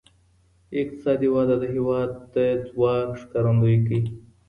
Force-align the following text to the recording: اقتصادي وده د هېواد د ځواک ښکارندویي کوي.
اقتصادي 0.81 1.27
وده 1.35 1.55
د 1.59 1.63
هېواد 1.73 2.09
د 2.35 2.35
ځواک 2.67 3.07
ښکارندویي 3.21 3.79
کوي. 3.87 4.01